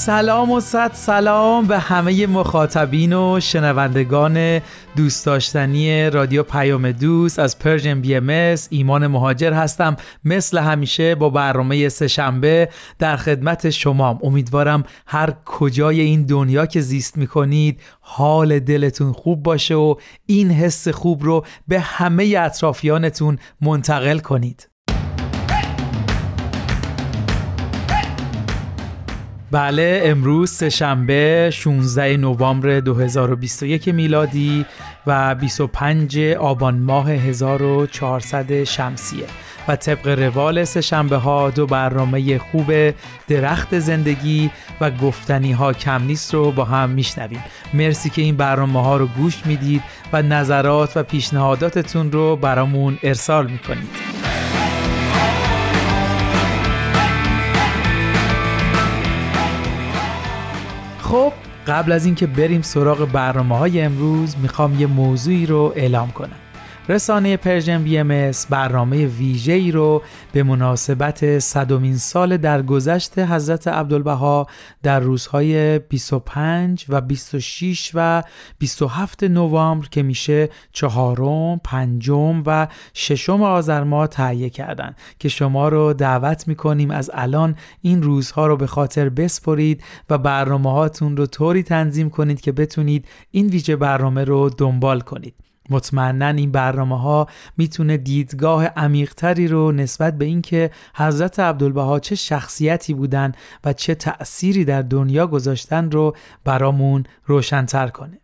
[0.00, 4.60] سلام و صد سلام به همه مخاطبین و شنوندگان
[4.96, 7.38] دوست داشتنی رادیو پیام دوست.
[7.38, 9.96] از Persian BMS ایمان مهاجر هستم.
[10.24, 12.68] مثل همیشه با برنامه سهشنبه
[12.98, 19.74] در خدمت شما امیدوارم هر کجای این دنیا که زیست می‌کنید حال دلتون خوب باشه
[19.74, 19.94] و
[20.26, 24.69] این حس خوب رو به همه اطرافیانتون منتقل کنید.
[29.50, 34.66] بله امروز سهشنبه 16 نوامبر 2021 میلادی
[35.06, 39.24] و 25 آبان ماه 1400 شمسیه.
[39.68, 42.72] و طبق روال سهشنبه ها دو برنامه خوب
[43.28, 47.44] درخت زندگی و گفتنی ها کم نیست رو با هم میشنویم.
[47.74, 53.50] مرسی که این برنامه ها رو گوش می‌دید و نظرات و پیشنهاداتتون رو برامون ارسال
[53.50, 54.19] می‌کنید.
[61.10, 61.32] خب
[61.66, 66.36] قبل از اینکه بریم سراغ برنامه های امروز می‌خوام یه موضوعی رو اعلام کنم.
[66.90, 70.02] رسانه Persian BMS برنامه ویژه ای رو
[70.32, 74.46] به مناسبت صدومین سال درگذشت حضرت عبدالبها
[74.82, 78.22] در روزهای 25 و 26 و
[78.58, 85.92] 27 نوامبر که میشه چهارم، پنجم و ششم آذر ماه تهیه کردن که شما رو
[85.92, 91.62] دعوت می‌کنیم از الان این روزها رو به خاطر بسپرید و برنامه هاتون رو طوری
[91.62, 95.49] تنظیم کنید که بتونید این ویژه برنامه رو دنبال کنید.
[95.70, 97.26] مطمئنا این برنامه ها
[97.56, 103.32] می‌تونه دیدگاه عمیقتری رو نسبت به اینکه حضرت عبدالبها چه شخصیتی بودن
[103.64, 108.20] و چه تأثیری در دنیا گذاشتن رو برامون روشنتر کنه.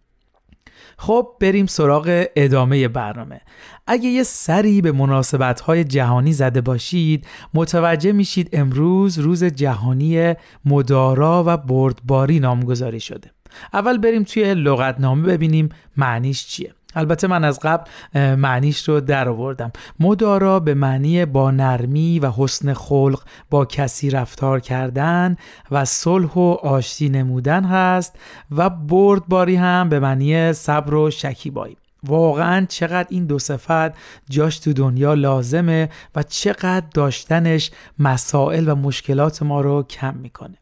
[0.99, 3.41] خب بریم سراغ ادامه برنامه.
[3.87, 10.35] اگه یه سری به مناسبت های جهانی زده باشید متوجه میشید امروز روز جهانی
[10.65, 13.31] مدارا و بردباری نامگذاری شده.
[13.73, 16.75] اول بریم توی لغتنامه ببینیم معنیش چیه.
[16.97, 17.91] البته من از قبل
[18.35, 19.73] معنیش رو در آوردم.
[20.01, 25.37] مدارا به معنی با نرمی و حسن خلق با کسی رفتار کردن
[25.71, 28.19] و صلح و آشتی نمودن هست
[28.51, 31.77] و بردباری هم به معنی صبر و شکیبایی.
[32.05, 33.93] واقعا چقدر این دو صفت
[34.31, 40.57] جاش تو دنیا لازمه و چقدر داشتنش مسائل و مشکلات ما رو کم می‌کنه.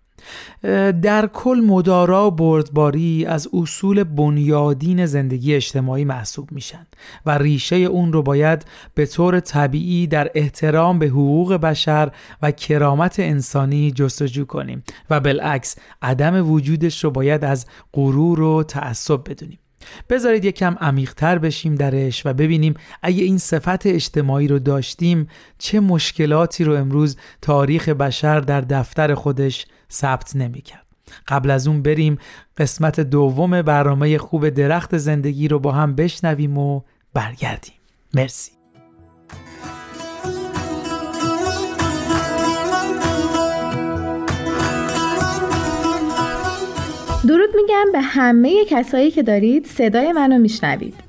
[1.03, 6.87] در کل مدارا و بردباری از اصول بنیادین زندگی اجتماعی محسوب میشن
[7.27, 8.65] و ریشه اون رو باید
[8.95, 12.11] به طور طبیعی در احترام به حقوق بشر
[12.43, 19.31] و کرامت انسانی جستجو کنیم و بالعکس عدم وجودش رو باید از غرور و تعصب
[19.31, 19.59] بدونیم.
[20.11, 26.65] بذارید یکم عمیقتر بشیم درش و ببینیم اگه این صفت اجتماعی رو داشتیم چه مشکلاتی
[26.65, 30.85] رو امروز تاریخ بشر در دفتر خودش ثبت نمی‌کرد.
[31.29, 32.19] قبل از اون بریم
[32.57, 36.81] قسمت دوم برنامه خوب درخت زندگی رو با هم بشنویم و
[37.15, 37.75] برگردیم.
[38.15, 38.51] مرسی.
[47.29, 51.04] درود میگم به همه کسایی که دارید صدای منو میشنوید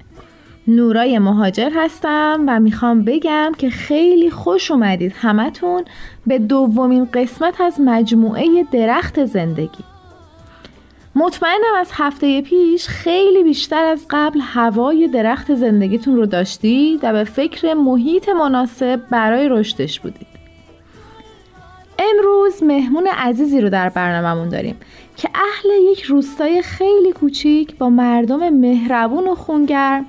[0.67, 5.83] نورای مهاجر هستم و می‌خوام بگم که خیلی خوش اومدید همتون
[6.27, 9.83] به دومین قسمت از مجموعه درخت زندگی.
[11.15, 17.23] مطمئنم از هفته پیش خیلی بیشتر از قبل هوای درخت زندگیتون رو داشتید و به
[17.23, 20.27] فکر محیط مناسب برای رشدش بودید.
[21.99, 24.75] امروز مهمون عزیزی رو در برنامهمون داریم
[25.17, 30.05] که اهل یک روستای خیلی کوچیک با مردم مهربون و خونگرم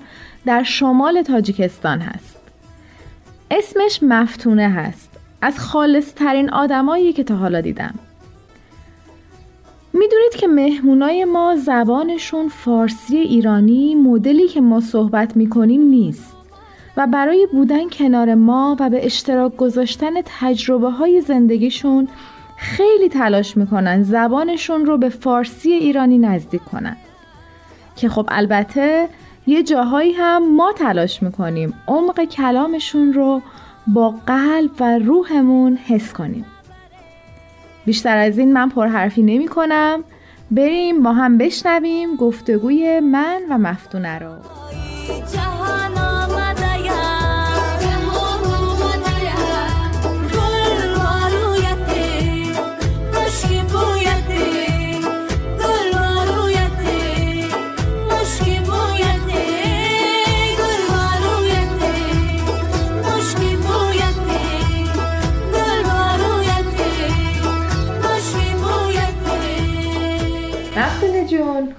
[0.46, 2.36] در شمال تاجیکستان هست.
[3.50, 5.10] اسمش مفتونه هست.
[5.42, 7.94] از خالص ترین آدمایی که تا حالا دیدم.
[9.92, 16.36] می‌دونید که مهمونای ما زبانشون فارسی ایرانی مدلی که ما صحبت می‌کنیم نیست.
[16.96, 22.08] و برای بودن کنار ما و به اشتراک گذاشتن تجربه های زندگیشون
[22.56, 26.96] خیلی تلاش می‌کنن زبانشون رو به فارسی ایرانی نزدیک کنن.
[27.96, 29.08] که خب البته
[29.46, 33.42] یه جاهایی هم ما تلاش می‌کنیم عمق کلامشون رو
[33.86, 36.44] با قلب و روحمون حس کنیم.
[37.86, 40.04] بیشتر از این من پرحرفی نمی کنم
[40.50, 44.32] بریم با هم بشنویم گفتگوی من و مفتونه رو.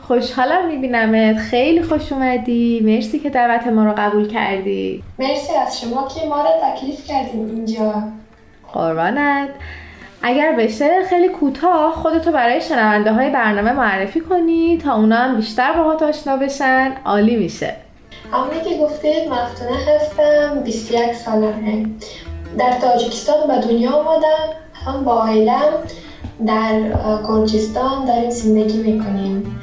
[0.07, 1.37] خوشحالم میبینمت.
[1.37, 2.81] خیلی خوش اومدی.
[2.85, 5.03] مرسی که دعوت ما رو قبول کردی.
[5.19, 8.03] مرسی از شما که ما رو تکلیف کردیم اینجا.
[8.73, 9.49] قربانت.
[10.21, 15.73] اگر بشه خیلی کوتاه خودتو برای شنونده های برنامه معرفی کنی تا اونا هم بیشتر
[15.73, 17.75] باهات آشنا بشن عالی میشه.
[18.31, 21.85] همونی که گفتید مفتونه هستم 21 سالمه.
[22.57, 24.53] در تاجیکستان به دنیا آمدم
[24.85, 25.73] هم با عائلم
[26.47, 26.81] در
[27.27, 29.59] گرجستان داریم زندگی می‌کنیم.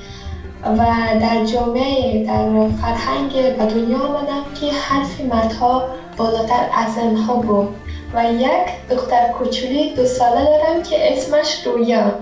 [0.67, 0.85] و
[1.21, 7.69] در جامعه در فرهنگ به دنیا آمدم که حرف مردها بالاتر از زنها بود.
[8.15, 12.13] و یک دختر کوچولی دو ساله دارم که اسمش رویا.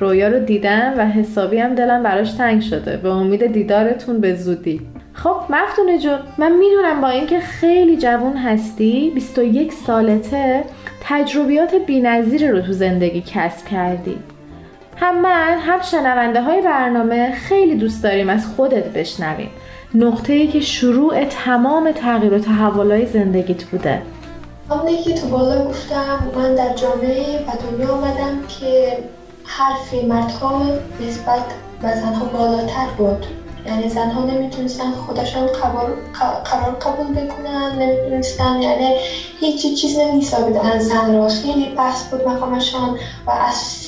[0.00, 2.96] رویا رو دیدم و حسابی هم دلم براش تنگ شده.
[2.96, 4.80] به امید دیدارتون به زودی.
[5.12, 10.64] خب مفتونه جون من می‌دونم با اینکه خیلی جوون هستی 21 سالته
[11.02, 14.18] تجربیات بینظیر رو تو زندگی کسب کردی.
[14.96, 19.50] هم من هم شنونده های برنامه خیلی دوست داریم از خودت بشنویم.
[19.94, 24.02] نقطه ای که شروع تمام تغییر و تحولای زندگیت بوده.
[24.70, 28.98] همونی که تو بالا گفتم من در جامعه به دنیا آمدم که
[29.44, 30.62] حرف مردها
[31.08, 31.44] نسبت
[31.82, 33.26] به زنها بالاتر بود.
[33.66, 35.46] یعنی زنها نمی‌تونستن خودشان
[36.44, 38.94] قرار قبول بکنن نمی‌تونستن یعنی
[39.40, 43.85] هیچی چیز نمیسابیدن زن را خیلی پس بود مقامشان و از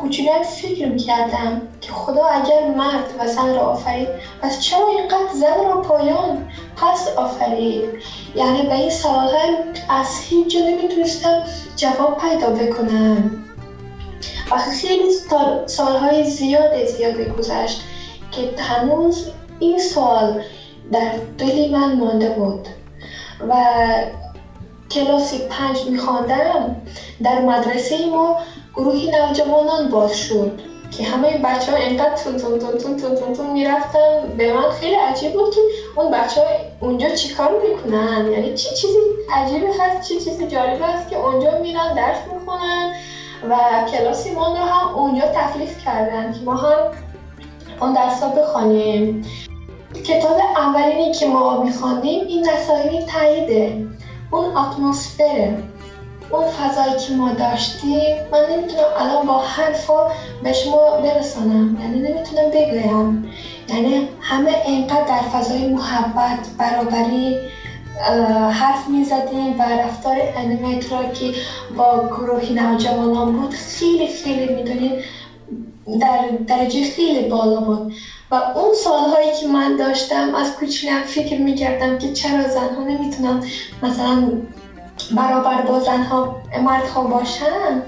[0.00, 4.08] کوچولو فکر می‌کردم که خدا اگر مرد و زن را آفرید
[4.42, 7.84] پس چرا اینقدر زن را پایان؟ پس آفرید.
[8.34, 9.30] یعنی به این سوال
[9.88, 11.42] از هیچ جا نمی‌تونستم
[11.76, 13.30] جواب پیدا بکنم.
[14.50, 15.10] و خیلی
[15.66, 17.80] سالهای زیاد زیاد گذشت
[18.30, 19.26] که هنوز
[19.58, 20.42] این سوال
[20.92, 22.68] در دلی من مانده بود
[23.48, 23.54] و
[24.90, 26.76] کلاسی پنج میخواندم
[27.22, 28.36] در مدرسه ما
[28.76, 33.32] گروهی نوجوانان باز شد که همه بچه ها اینقدر تون تون تون تون تون تون
[33.32, 34.36] تون می‌رفتن.
[34.36, 35.60] به من خیلی عجیب بود که
[35.96, 36.46] اون بچه ها
[36.80, 38.98] اونجا چیکار می‌کنن؟ یعنی چی چیزی
[39.34, 42.94] عجیبی هست؟ چی چیزی جالب است که اونجا میرن درس می‌خونن
[43.50, 43.56] و
[43.92, 46.78] کلاسی ما رو هم اونجا تکلیف کردن که ما هم
[47.80, 49.24] اون درس ها بخوانیم.
[50.04, 53.86] کتاب اولینی که ما میخواندیم این نصایح تاییده.
[54.30, 55.62] اون اتمسفره.
[56.32, 60.06] اون فضایی که ما داشتیم من نمی‌تونم الان با حرفا
[60.42, 61.78] به شما برسانم.
[61.80, 63.32] یعنی نمی‌تونم بگویم.
[63.68, 67.36] یعنی همه اینقدر در فضای محبت برابری
[68.50, 71.32] حرف می‌زدیم و رفتار انیمیت را که
[71.76, 74.92] با گروهی نوجوانان بود خیلی خیلی می‌دونید
[76.00, 77.92] در درجه خیلی بالا بود.
[78.30, 83.44] و اون سالهایی که من داشتم از کوچولم فکر می‌کردم که چرا زنها نمی‌تونن
[83.82, 84.32] مثلا
[85.16, 87.82] برابر با زنها مردها باشن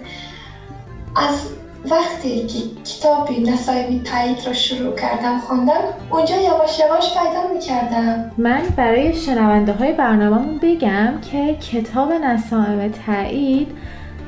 [1.17, 1.49] از
[1.91, 8.31] وقتی که کتابی نصایب تایید رو شروع کردم خوندم اونجا یواش یواش پیدا می‌کردم.
[8.39, 13.69] من برای شنونده های برنامه بگم که کتاب نصایب تایید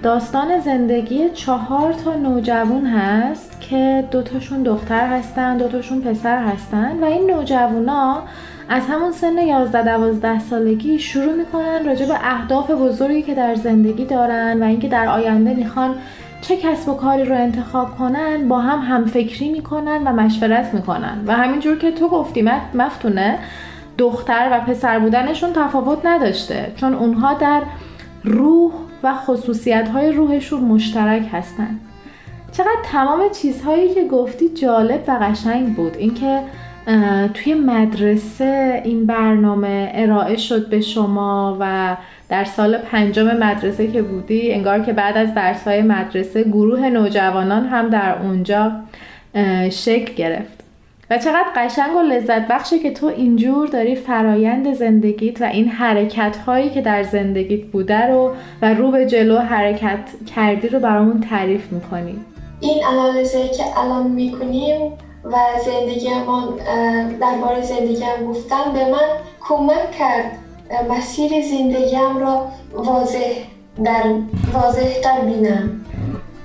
[0.03, 7.31] داستان زندگی چهار تا نوجوان هست که دوتاشون دختر هستن دوتاشون پسر هستن و این
[7.31, 8.23] نوجوانا
[8.68, 14.04] از همون سن 11 12 سالگی شروع می‌کنن راجع به اهداف بزرگی که در زندگی
[14.04, 15.94] دارن و اینکه در آینده می‌خوان
[16.40, 21.25] چه کسب و کاری رو انتخاب کنن با هم همفکری می‌کنن و مشورت می‌کنن.
[21.26, 23.38] و همینجور که تو گفتی مفتونه
[23.99, 26.73] دختر و پسر بودنشون تفاوت نداشته.
[26.76, 27.62] چون اونها در
[28.25, 31.80] روح و خصوصیت های روحشون مشترک هستن.
[32.52, 35.97] چقدر تمام چیزهایی که گفتی جالب و قشنگ بود.
[35.97, 36.40] اینکه
[37.35, 41.97] توی مدرسه این برنامه ارائه شد به شما و
[42.29, 47.67] در سال پنجم مدرسه که بودی انگار که بعد از درس های مدرسه گروه نوجوانان
[47.67, 48.73] هم در اونجا
[49.71, 50.64] شکل گرفت.
[51.11, 56.37] و چقدر قشنگ و لذت بخشه که تو اینجور داری فرایند زندگیت و این حرکت
[56.37, 61.73] هایی که در زندگیت بوده رو و رو به جلو حرکت کردی رو برامون تعریف
[61.73, 62.19] می‌کنی.
[62.61, 64.93] این انالیزه که الان می‌کنیم
[65.25, 66.45] و زندگیمون
[67.21, 69.09] درباره زندگیم گفتن به من
[69.40, 70.38] کمک کرد
[70.90, 73.35] مسیر زندگیم را واضح
[73.85, 74.02] در
[74.52, 75.81] واضح تر بینم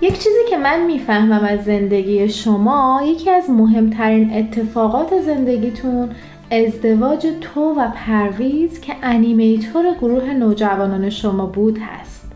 [0.01, 6.09] یک چیزی که من می‌فهمم از زندگی شما یکی از مهمترین اتفاقات زندگیتون
[6.51, 12.31] ازدواج تو و پرویز که انیمیتور گروه نوجوانان شما بود هست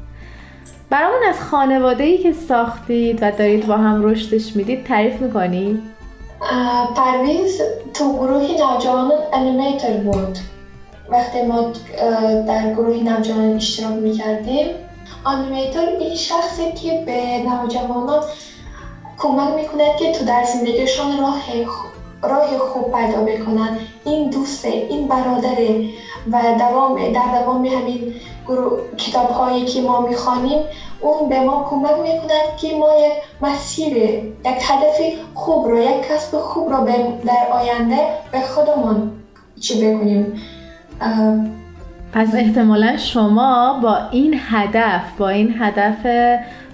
[0.89, 5.79] برامون از خانواده ای که ساختید و دارید با هم رشدش می‌دید تعریف می‌کنی؟
[6.95, 7.61] پرویز
[7.93, 10.37] تو گروه نوجوانان animator بود.
[11.09, 11.71] وقتی ما
[12.47, 14.67] در گروه نوجوانان اشتراک می‌کردیم
[15.23, 18.23] animator این شخصی که به نوجوانان
[19.17, 21.41] کمک می‌کند که تو در زندگیشان راه
[22.23, 23.77] راه خوب پیدا بکنن.
[24.05, 25.89] این دوسته این برادره
[26.31, 28.13] و دوام در دوام همین
[28.97, 30.63] کتاب هایی که ما می‌خوانیم
[31.01, 35.01] اون به ما کمک می‌کند که ما یک مسیر یک هدف
[35.33, 36.85] خوب رو یک کسب خوب رو
[37.25, 37.97] در آینده
[38.31, 39.11] به خودمون
[39.59, 40.41] چی بکنیم.
[42.13, 46.05] پس احتمالا شما با این هدف با این هدف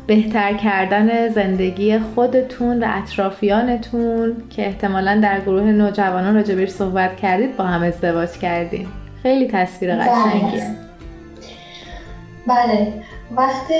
[0.08, 7.64] بهتر کردن زندگی خودتون و اطرافیانتون که احتمالا در گروه نوجوانان راجبش صحبت کردید با
[7.64, 8.88] هم ازدواج کردید
[9.24, 10.10] خیلی تصویر بله.
[10.10, 10.89] قشنگیه.
[12.50, 12.94] بله.
[13.36, 13.74] وقتی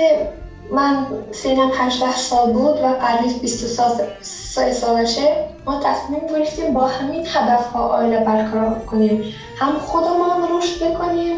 [0.72, 5.22] من سینم 18 سال بود و قریب 23 سالشه
[5.66, 9.24] ما تصمیم گرفتیم با همین هدف ها آیله برقرار کنیم.
[9.58, 11.36] هم خودمان رشد بکنیم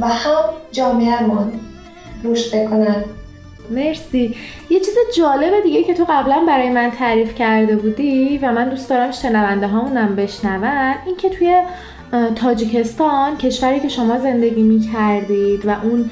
[0.00, 1.60] و هم جامعهمان
[2.24, 3.04] رشد بکنن.
[3.70, 4.36] مرسی.
[4.70, 8.90] یه چیز جالب دیگه که تو قبلا برای من تعریف کرده بودی و من دوست
[8.90, 11.62] دارم شنونده هامونم بشنون این که توی
[12.34, 16.10] تاجیکستان کشوری که شما زندگی می کردید و اون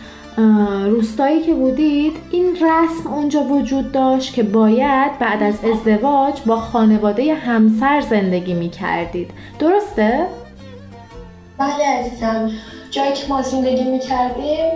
[0.86, 7.34] روستایی که بودید این رسم اونجا وجود داشت که باید بعد از ازدواج با خانواده
[7.34, 10.26] همسر زندگی می کردید درسته؟
[11.58, 12.50] بله عزیزم.
[12.90, 14.70] جایی که ما زندگی می کردیم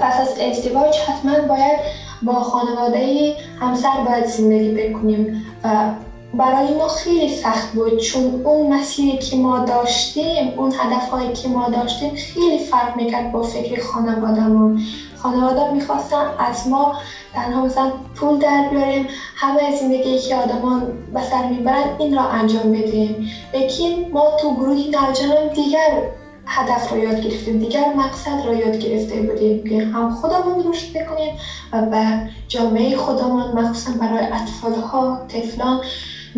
[0.00, 1.78] پس از ازدواج حتما باید
[2.22, 5.44] با خانواده همسر باید زندگی بکنیم.
[5.64, 5.90] و
[6.34, 11.68] برای ما خیلی سخت بود چون اون مسیری که ما داشتیم اون هدفهایی که ما
[11.68, 14.82] داشتیم خیلی فرق می‌کرد با فکر خانوادهمون.
[15.16, 16.96] خانواده می‌خواستن از ما
[17.34, 22.72] تنها مثلا پول در بیاریم همه زندگی که آدمان به سر می‌برن این را انجام
[22.72, 23.26] بدیم.
[23.54, 26.02] لیکن ما تو گروهی نوجوان دیگر
[26.46, 31.36] هدف را یاد گرفتیم دیگر مقصد را یاد گرفته بودیم که هم خودمون رشد بکنیم
[31.72, 35.84] و به جامعه خودمون مخصوصا برای اطفال ها طفلان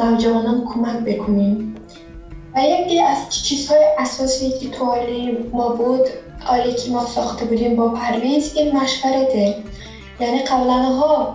[0.04, 1.74] نوجوانان کمک بکنیم.
[2.56, 6.08] و یکی از چیزهای اساسی که تو آیله ما بود
[6.46, 9.54] آیله که ما ساخته بودیم با پرویز این مشورته
[10.20, 11.34] یعنی قبلا ها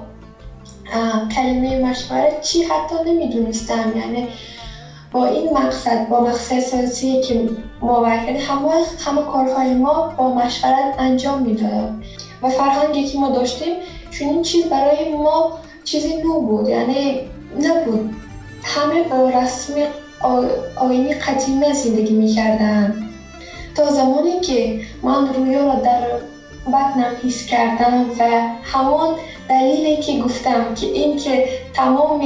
[1.36, 3.94] کلمه مشورت چی حتی نمی‌دونستم.
[3.98, 4.28] یعنی
[5.12, 7.50] با این مقصد با مقصد اساسی که
[7.82, 8.70] ما یعنی همه
[9.00, 12.02] همه کارهای ما با مشورت انجام می‌دادم
[12.42, 13.74] و فرهنگی که ما داشتیم
[14.12, 17.20] چون این چیز برای ما چیزی نو بود یعنی
[17.62, 18.25] نبود.
[18.66, 19.74] همه با رسم
[20.76, 23.04] آینی قدیمی زندگی می‌کردن.
[23.76, 26.02] تا زمانی که من رویا را در
[26.68, 28.24] بطنم حس کردم و
[28.64, 29.16] همان
[29.50, 32.22] دلیلی که گفتم که این که تمام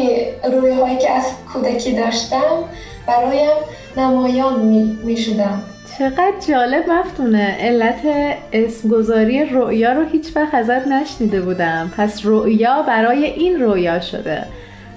[0.51, 2.63] رویهایی که از کودکی داشتم
[3.08, 3.50] برایم
[3.98, 4.60] نمایان
[5.03, 5.62] می, شدم
[5.98, 8.01] چقدر جالب مفتونه علت
[8.53, 11.91] اسمگذاری رؤیا رو هیچ وقت ازت نشنیده بودم.
[11.98, 14.46] پس رؤیا برای این رویا شده.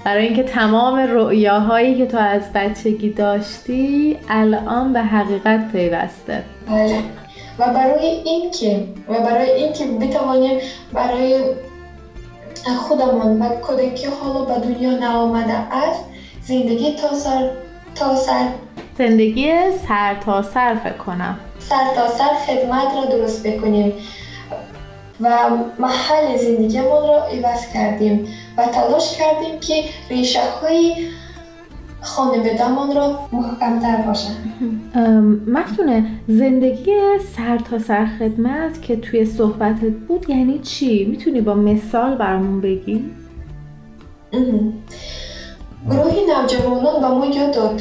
[0.05, 6.43] برای اینکه تمام رؤیاهایی که تو از بچگی داشتی الان به حقیقت پیوسته.
[6.69, 6.99] بله.
[7.59, 10.61] و برای اینکه و برای اینکه بتوانیم
[10.93, 11.41] برای
[12.81, 16.05] خودمان و کودکی حالا به دنیا نآمده است
[16.43, 17.51] زندگی تا سر
[17.95, 18.47] تا سر
[18.99, 19.53] زندگی
[19.89, 21.39] سر تا سر فکر کنم.
[21.59, 23.93] سر تا سر خدمت را درست بکنیم.
[25.23, 30.95] و محل زندگیمون را عوض کردیم و تلاش کردیم که ریشه های
[32.00, 34.35] خانوادهمان را محکمتر باشن
[35.47, 36.93] مفتونه زندگی
[37.37, 43.05] سر تا سر خدمت که توی صحبتت بود یعنی چی؟ می‌تونی با مثال برامون بگی؟
[45.91, 47.81] گروه نوجوانان با ما یاد داد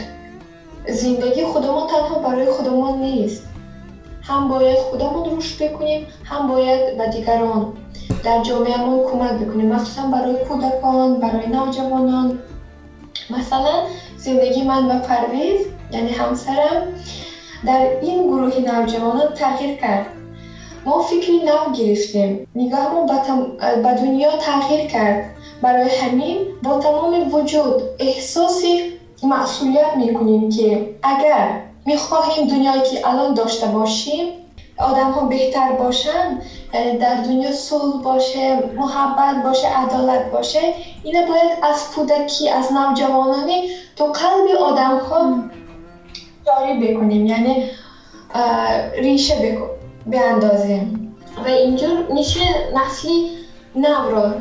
[0.90, 3.51] زندگی خودمان تنها برای خودمان نیست
[4.24, 7.74] هم باید خودمون رشد بکنیم هم باید به دیگران.
[8.24, 12.40] در جامعهمون کمک بکنیم مخصوصا برای کودکان برای نوجوانان.
[13.30, 13.72] مثلا
[14.18, 16.88] زندگی من و پرویز یعنی همسرم
[17.66, 20.06] در این گروه نوجوانان تغییر کرد.
[20.86, 22.48] ما فکری نو گرفتیم.
[22.56, 23.06] نگاهمون
[23.84, 25.26] به دنیا تغییر کرد.
[25.62, 28.64] برای همین با تمام وجود احساس
[29.24, 34.34] مسئولیت می‌کنیم که اگر می‌خواهیم دنیایی که الان داشته باشیم
[34.78, 36.42] آدم ها بهتر باشن
[36.74, 40.60] در دنیا صلح باشه محبت باشه عدالت باشه
[41.04, 45.36] اینه باید از کودکی از نوجوانانی تو قلب آدم ها
[46.46, 47.70] جاری بکنیم یعنی
[48.98, 49.58] ریشه
[50.06, 51.16] بیاندازیم.
[51.46, 52.40] و اینجور میشه
[52.76, 53.32] نسلی
[53.76, 54.34] نو را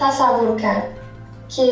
[0.00, 0.88] تصور کرد
[1.48, 1.68] که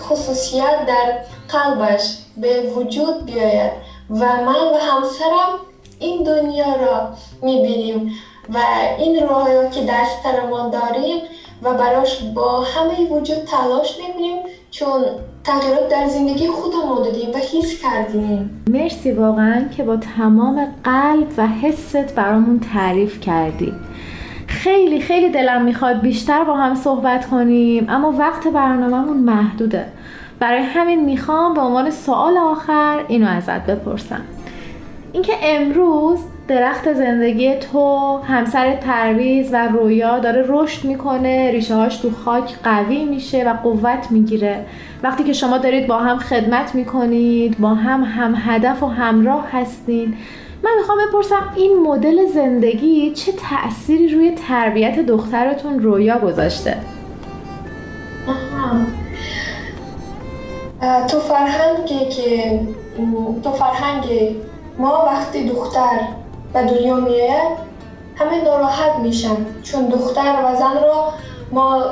[0.00, 3.72] خصوصیت در قلبش به وجود بیاید.
[4.12, 5.58] و من و همسرم
[5.98, 7.08] این دنیا را
[7.42, 8.12] می‌بینیم
[8.54, 8.58] و
[8.98, 11.22] این رویا که در سرمان داریم
[11.62, 14.36] و براش با همه وجود تلاش می‌کنیم
[14.70, 15.04] چون
[15.44, 18.64] تغییرات در زندگی خودمون دادیم و حس کردیم.
[18.70, 23.72] مرسی واقعا که با تمام قلب و حست برامون تعریف کردی.
[24.46, 29.86] خیلی خیلی دلم می‌خواد بیشتر با هم صحبت کنیم اما وقت برنامهمون محدوده.
[30.42, 34.20] برای همین می‌خوام به عنوان سوال آخر اینو ازت بپرسم.
[35.12, 36.18] اینکه امروز
[36.48, 43.04] درخت زندگی تو همسر ترویز و رویا داره رشد می‌کنه ریشه هاش تو خاک قوی
[43.04, 44.64] میشه و قوت می‌گیره.
[45.02, 50.14] وقتی که شما دارید با هم خدمت می‌کنید با هم هم هدف و همراه هستین
[50.64, 56.76] من می‌خوام بپرسم این مدل زندگی چه تأثیری روی تربیت دخترتون رویا گذاشته؟
[60.82, 62.60] تو فرهنگی که
[63.44, 64.36] تو فرهنگ
[64.78, 66.08] ما وقتی دختر
[66.52, 67.58] به دنیا میآید
[68.16, 69.36] همه ناراحت میشن.
[69.62, 71.12] چون دختر و زن را
[71.52, 71.84] ما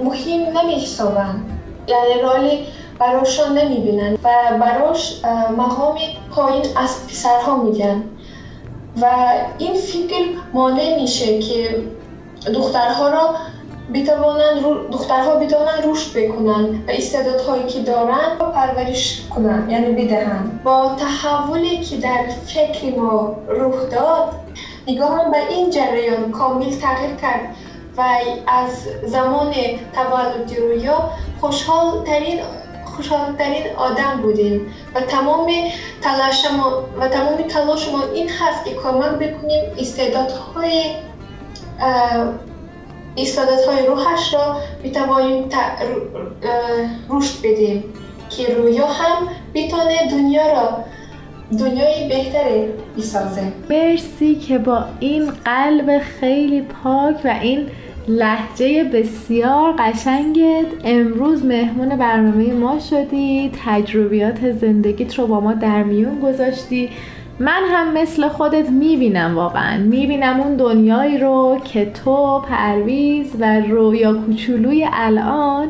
[0.00, 2.66] مهم نمیحسابند یعنی رالی
[2.98, 4.28] براشان نمی‌بینن و
[4.60, 5.20] براش
[5.56, 5.98] مقام
[6.30, 8.04] پایین از پسرها میگن.
[9.00, 9.06] و
[9.58, 11.82] این فکر مانع میشه که
[12.54, 13.34] دخترها را
[13.94, 14.62] بتوانند
[14.92, 21.96] دخترها بتوانند رشد بکنن و استعدادهایی که دارن پرورش کنن یعنی بدهن با تحولی که
[21.96, 24.28] در فکر ما روح داد
[24.88, 27.56] نگاهم به این جریان کامل تغییر کرد
[27.96, 28.02] و
[28.46, 28.70] از
[29.04, 29.54] زمان
[29.92, 32.40] تولد رویا خوشحال ترین
[32.96, 34.74] خوشحالترین آدم بودیم.
[34.94, 35.52] و تمام
[36.02, 39.64] تلاش ما و تمام تلاش ما این هست که کمک بکنیم.
[39.78, 40.94] استعدادهای
[43.68, 45.48] های روحش را بتوانیم
[47.10, 47.84] رشد بدیم
[48.30, 50.84] که رویا هم بتانه دنیا را
[51.58, 52.64] دنیای بهتری
[52.98, 57.66] بسازه مرسی که با این قلب خیلی پاک و این
[58.08, 60.66] لحجه بسیار قشنگت.
[60.84, 63.52] امروز مهمون برنامه ما شدی.
[63.64, 66.90] تجربیات زندگیت رو با ما در میون گذاشتی.
[67.40, 69.78] من هم مثل خودت می‌بینم واقعا.
[69.78, 75.68] می‌بینم اون دنیایی رو که تو پرویز و رویا کوچولوی الان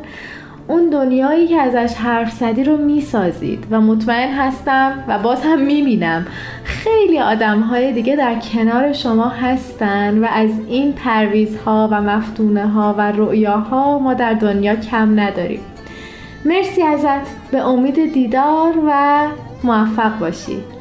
[0.68, 6.26] اون دنیایی که ازش حرف زدی رو می‌سازید و مطمئن هستم و باز هم می‌بینم.
[6.64, 12.94] خیلی آدم های دیگه در کنار شما هستن و از این پرویزها و مفتونه ها
[12.98, 15.60] و رؤیاها ما در دنیا کم نداریم.
[16.44, 17.50] مرسی ازت.
[17.50, 19.22] به امید دیدار و
[19.64, 20.75] موفق باشی.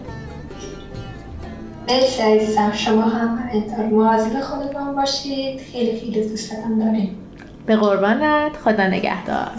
[1.89, 2.71] مرسی عزیزم.
[2.71, 5.61] شما هم اینطور مواظب خودتان باشید.
[5.61, 7.17] خیلی خیلی دوستتان داریم
[7.65, 8.57] به قربانت.
[8.57, 9.51] خدا نگهدار.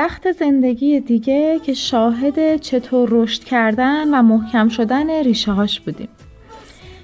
[0.00, 6.08] درخت زندگی دیگه که شاهد چطور رشد کردن و محکم شدن ریشه هاش بودیم.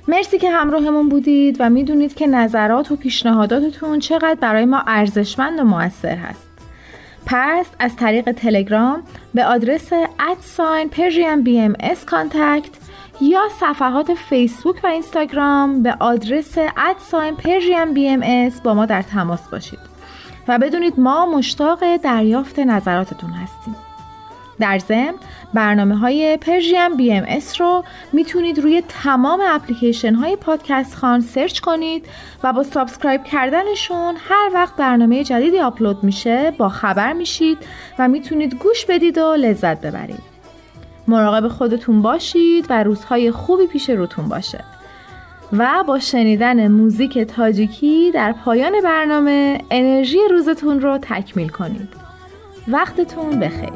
[0.08, 5.64] مرسی که همراهمون بودید و می‌دونید که نظرات و پیشنهاداتتون چقدر برای ما ارزشمند و
[5.64, 6.48] موثر هست.
[7.26, 9.02] پس از طریق تلگرام
[9.34, 9.92] به آدرس
[10.30, 12.72] at sign Persian BMS contact
[13.20, 19.48] یا صفحات فیسبوک و اینستاگرام به آدرس at sign Persian BMS با ما در تماس
[19.48, 19.95] باشید.
[20.48, 23.76] و بدونید ما مشتاق دریافت نظراتتون هستیم.
[24.60, 25.14] در ضمن
[25.54, 32.06] برنامه های Persian BMS رو می‌تونید روی تمام اپلیکیشن های پادکست خوان search کنید
[32.42, 37.58] و با subscribe کردنشون هر وقت برنامه جدیدی آپلود میشه با خبر میشید
[37.98, 40.36] و می‌تونید گوش بدید و لذت ببرید.
[41.08, 44.64] مراقب خودتون باشید و روزهای خوبی پیش روتون باشه.
[45.52, 51.88] و با شنیدن موزیک تاجیکی در پایان برنامه انرژی روزتون رو تکمیل کنید.
[52.68, 53.72] وقتتون بخیر.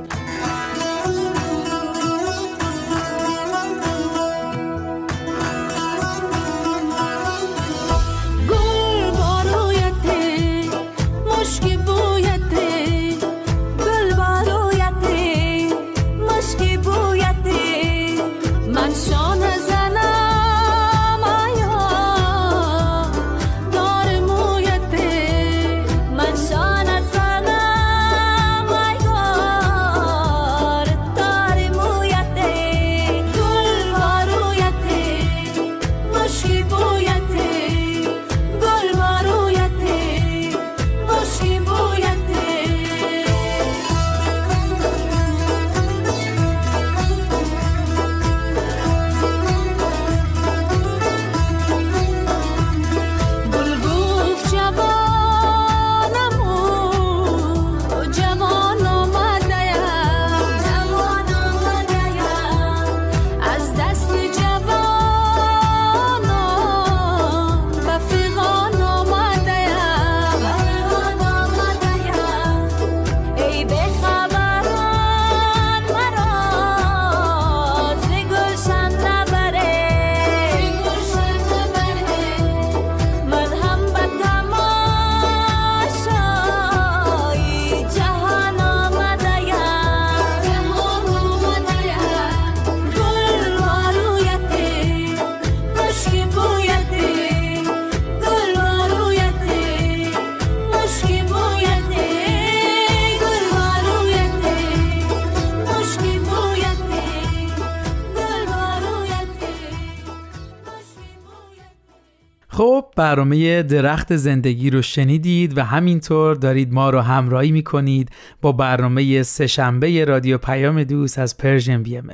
[113.11, 120.05] برنامه درخت زندگی رو شنیدید و همینطور دارید ما رو همراهی می‌کنید با برنامه سهشنبه
[120.05, 122.11] رادیو پیام دوست از Persian BMS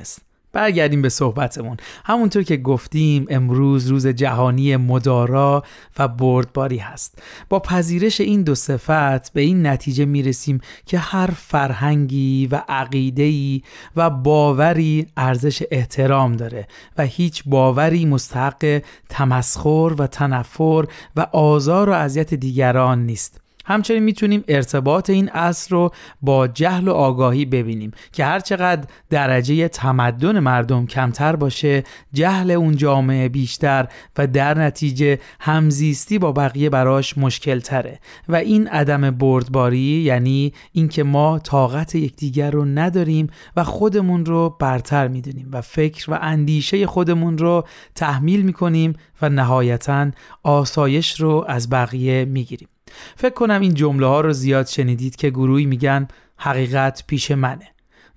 [0.57, 1.77] برگردیم به صحبتمون.
[2.05, 5.63] همونطور که گفتیم امروز روز جهانی مدارا
[5.99, 7.21] و بردباری هست.
[7.49, 13.63] با پذیرش این دو صفت به این نتیجه می‌رسیم که هر فرهنگی و عقیدهی
[13.95, 16.67] و باوری ارزش احترام داره
[16.97, 23.46] و هیچ باوری مستحق تمسخر و تنفر و آزار و اذیت دیگران نیست.
[23.67, 30.39] همچنین می‌تونیم ارتباط این اصل رو با جهل و آگاهی ببینیم که هرچقدر درجه تمدن
[30.39, 37.59] مردم کمتر باشه جهل اون جامعه بیشتر و در نتیجه همزیستی با بقیه براش مشکل
[37.59, 37.99] تره
[38.29, 45.07] و این عدم بردباری یعنی اینکه ما طاقت یکدیگر رو نداریم و خودمون رو برتر
[45.07, 50.11] می‌دونیم و فکر و اندیشه خودمون رو تحمیل می‌کنیم و نهایتا
[50.43, 52.67] آسایش رو از بقیه می‌گیریم.
[53.15, 56.07] فکر کنم این جمله ها رو زیاد شنیدید که گروهی میگن
[56.37, 57.67] حقیقت پیش منه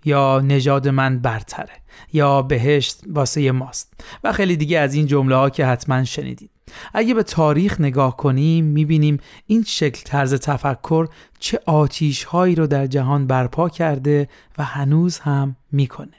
[0.05, 1.75] یا نژاد من برتره
[2.13, 3.93] یا بهشت واسه ماست
[4.25, 6.51] و خیلی دیگه از این جمله ها که حتما شنیدید.
[6.95, 12.87] اگه به تاریخ نگاه کنیم می‌بینیم این شکل طرز تفکر چه آتیش هایی رو در
[12.87, 16.15] جهان برپا کرده و هنوز هم می‌کنه.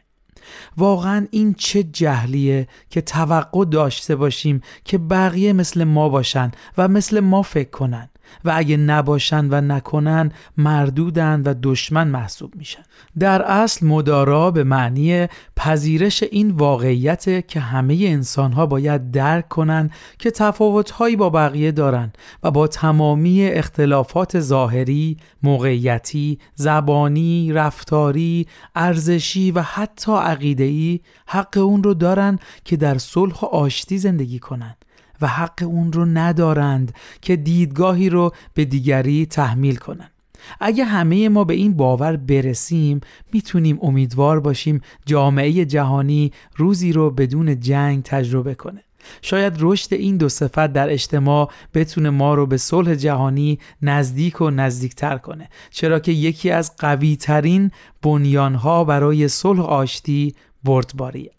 [0.78, 7.19] واقعا این چه جهلیه که توقع داشته باشیم که بقیه مثل ما باشن و مثل
[7.19, 8.10] ما فکر کنن.
[8.46, 12.84] و اگه نباشن و نکنن مردودن و دشمن محسوب میشن
[13.20, 19.89] در اصل مدارا به معنی پذیرش این واقعیت که همه انسان ها باید درک کنن
[20.20, 22.13] که تفاوت هایی با بقیه دارن
[22.44, 31.94] و با تمامی اختلافات ظاهری، موقعیتی، زبانی، رفتاری، ارزشی و حتی عقیده‌ای حق اون رو
[31.94, 34.86] دارن که در صلح و آشتی زندگی کنند.
[35.22, 40.12] و حق اون رو ندارند که دیدگاهی رو به دیگری تحمیل کنند.
[40.60, 43.02] اگه همه ما به این باور برسیم
[43.34, 48.84] می‌تونیم امیدوار باشیم جامعه جهانی روزی رو بدون جنگ تجربه کنه.
[49.22, 54.50] شاید رشد این دو صفت در اجتماع بتونه ما رو به صلح جهانی نزدیک و
[54.50, 61.32] نزدیکتر کنه چرا که یکی از قوی ترین بنیانها برای صلح آشتی بردباریه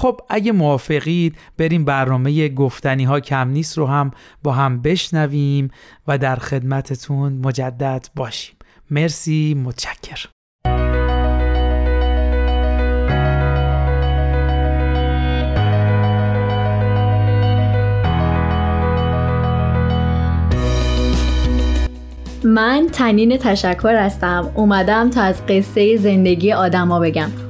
[0.00, 4.10] خب اگه موافقید بریم برنامه گفتنی ها کم نیست رو هم
[4.42, 5.70] با هم بشنویم
[6.08, 8.56] و در خدمتتون مجدد باشیم.
[8.90, 10.26] مرسی متشکر
[22.44, 24.52] من تنین تشکر هستم.
[24.54, 27.49] اومدم تا از قصه زندگی آدما بگم.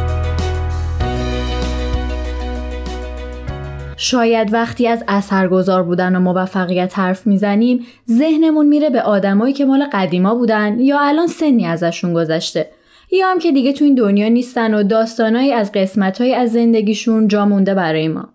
[4.03, 9.85] شاید وقتی از اثرگذار بودن و موفقیت حرف می‌زنیم ذهنمون میره به آدمایی که مال
[9.93, 12.71] قدیما بودن یا الان سنی ازشون گذشته.
[13.11, 17.45] یا هم که دیگه تو این دنیا نیستن و داستانایی از قسمتهایی از زندگیشون جا
[17.45, 18.29] مونده برای ما.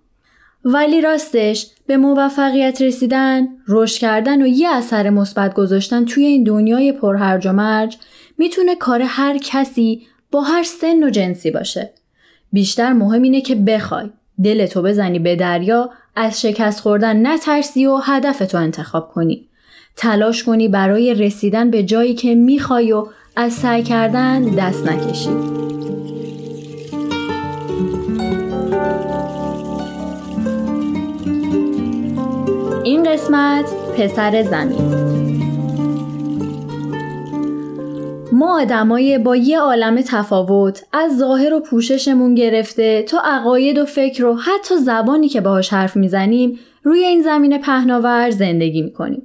[0.65, 6.93] ولی راستش به موفقیت رسیدن، رشد کردن و یه اثر مثبت گذاشتن توی این دنیای
[6.93, 7.97] پرهرج و مرج
[8.39, 11.91] می‌تونه کار هر کسی با هر سن و جنسی باشه.
[12.53, 14.11] بیشتر مهم اینه که بخوای.
[14.45, 19.49] دلتو بزنی به دریا از شکست خوردن نترسی و هدفتو انتخاب کنی.
[19.97, 25.31] تلاش کنی برای رسیدن به جایی که می‌خوای و از سعی کردن دست نکشی.
[32.85, 33.65] این قسمت
[33.99, 35.06] پسر زمین
[38.33, 44.25] ما آدمای با یه عالم تفاوت از ظاهر و پوششمون گرفته تا عقاید و فکر
[44.25, 49.23] و حتی زبانی که باهاش حرف می‌زنیم روی این زمین پهناور زندگی می‌کنیم.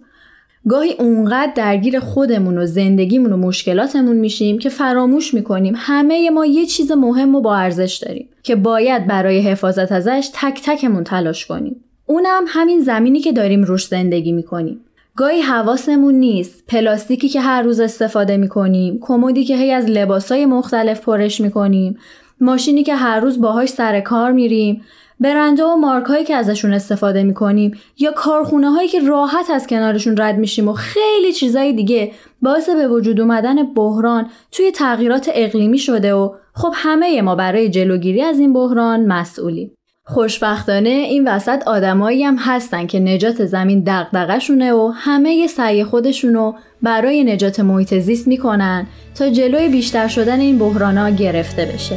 [0.70, 6.66] گاهی اونقدر درگیر خودمون و زندگیمون و مشکلاتمون میشیم که فراموش می‌کنیم همه ما یه
[6.66, 11.84] چیز مهم و با ارزش داریم که باید برای حفاظت ازش تک تکمون تلاش کنیم.
[12.06, 14.80] اونم همین زمینی که داریم روش زندگی می‌کنیم.
[15.22, 21.02] گاهی حواسمون نیست پلاستیکی که هر روز استفاده می‌کنیم کمدی که هی از لباسای مختلف
[21.02, 21.98] پرش می‌کنیم
[22.40, 24.82] ماشینی که هر روز باهاش سر کار میریم
[25.20, 30.18] برندها و مارک هایی که ازشون استفاده می‌کنیم یا کارخونه هایی که راحت از کنارشون
[30.18, 36.14] رد میشیم و خیلی چیزای دیگه باعث به وجود اومدن بحران توی تغییرات اقلیمی شده
[36.14, 39.72] و خب همه ما برای جلوگیری از این بحران مسئولیم.
[40.14, 47.24] خوشبختانه این وسط آدمایی هم هستن که نجات زمین دغدغشونه و همه سعی خودشونو برای
[47.24, 51.96] نجات محیط زیست می‌کنن تا جلوی بیشتر شدن این بحرانا گرفته بشه.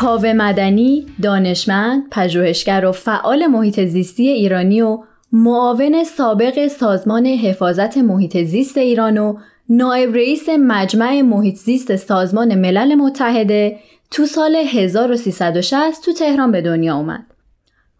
[0.00, 4.98] کاوه مدنی، دانشمند، پژوهشگر و فعال محیط زیستی ایرانی و
[5.32, 9.36] معاون سابق سازمان حفاظت محیط زیست ایران و
[9.68, 13.78] نایب رئیس مجمع محیط زیست سازمان ملل متحده
[14.10, 17.29] تو سال 1360 تو تهران به دنیا اومد.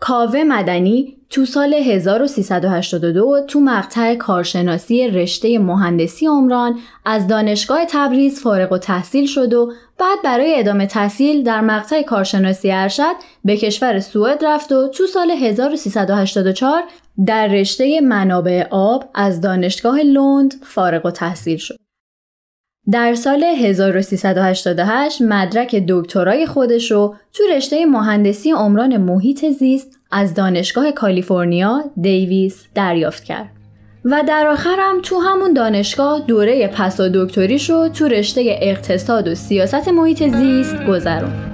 [0.00, 8.72] کاوه مدنی تو سال 1382 تو مقطع کارشناسی رشته مهندسی عمران از دانشگاه تبریز فارغ
[8.72, 14.44] و تحصیل شد و بعد برای ادامه تحصیل در مقطع کارشناسی ارشد به کشور سوئد
[14.44, 16.82] رفت و تو سال 1384
[17.26, 21.89] در رشته منابع آب از دانشگاه لند فارغ و تحصیل شد.
[22.92, 30.92] در سال 1388 مدرک دکترای خودش رو تو رشته مهندسی عمران محیط زیست از دانشگاه
[30.92, 33.50] کالیفرنیا دیویس دریافت کرد.
[34.04, 39.88] و در آخرم تو همون دانشگاه دوره پسا دکتریش رو تو رشته اقتصاد و سیاست
[39.88, 41.49] محیط زیست گذروند.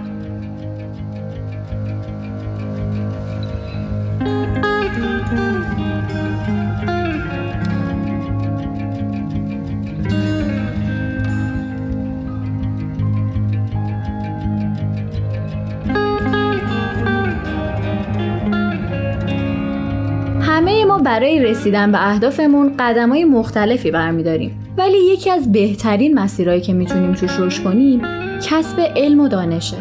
[21.16, 24.74] برای رسیدن به اهدافمون قدم های مختلفی برمیداریم.
[24.79, 28.02] ولی یکی از بهترین مسیرهایی که می‌تونیم توش رشد کنیم
[28.42, 29.76] کسب علم و دانشه.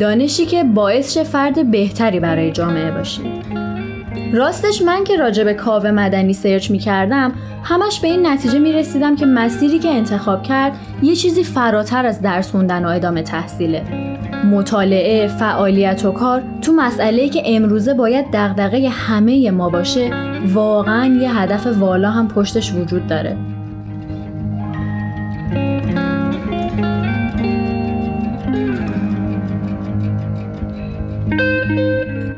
[0.00, 3.24] دانشی که باعث شه فرد بهتری برای جامعه باشیم
[4.32, 7.32] راستش من که راجع به کاوه مدنی سرچ می کردم
[7.64, 12.22] همش به این نتیجه می رسیدم که مسیری که انتخاب کرد یه چیزی فراتر از
[12.22, 13.82] درس خوندن و ادامه تحصیله.
[14.44, 20.10] مطالعه، فعالیت و کار تو مسئله که امروزه باید دغدغه همه ما باشه
[20.46, 23.36] واقعا یه هدف والا هم پشتش وجود داره.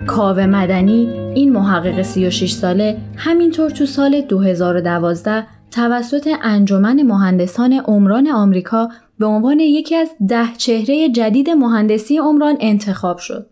[0.07, 8.89] کاوه مدنی این محقق 36 ساله همینطور تو سال 2012 توسط انجمن مهندسان عمران آمریکا
[9.19, 13.47] به عنوان یکی از ده چهره جدید مهندسی عمران انتخاب شد.